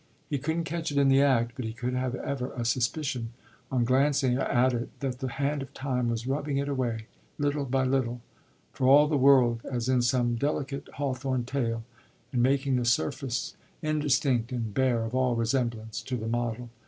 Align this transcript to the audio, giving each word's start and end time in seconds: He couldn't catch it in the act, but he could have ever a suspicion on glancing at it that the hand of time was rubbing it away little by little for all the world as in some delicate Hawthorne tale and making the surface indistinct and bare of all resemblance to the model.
He 0.31 0.39
couldn't 0.39 0.63
catch 0.63 0.91
it 0.91 0.97
in 0.97 1.09
the 1.09 1.21
act, 1.21 1.51
but 1.55 1.63
he 1.63 1.73
could 1.73 1.93
have 1.93 2.15
ever 2.15 2.51
a 2.53 2.65
suspicion 2.65 3.33
on 3.71 3.83
glancing 3.85 4.35
at 4.35 4.73
it 4.73 4.89
that 4.99 5.19
the 5.19 5.27
hand 5.27 5.61
of 5.61 5.75
time 5.75 6.09
was 6.09 6.25
rubbing 6.25 6.57
it 6.57 6.67
away 6.67 7.05
little 7.37 7.65
by 7.65 7.83
little 7.83 8.19
for 8.73 8.87
all 8.87 9.07
the 9.07 9.15
world 9.15 9.61
as 9.63 9.87
in 9.87 10.01
some 10.01 10.37
delicate 10.37 10.87
Hawthorne 10.95 11.45
tale 11.45 11.83
and 12.33 12.41
making 12.41 12.77
the 12.77 12.85
surface 12.85 13.53
indistinct 13.83 14.51
and 14.51 14.73
bare 14.73 15.03
of 15.03 15.13
all 15.13 15.35
resemblance 15.35 16.01
to 16.01 16.17
the 16.17 16.27
model. 16.27 16.71